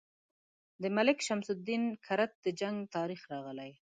د 0.81 0.83
ملک 0.97 1.17
شمس 1.27 1.47
الدین 1.55 1.83
کرت 2.05 2.31
د 2.45 2.47
جنګ 2.59 2.77
تاریخ 2.95 3.21
راغلی. 3.33 3.71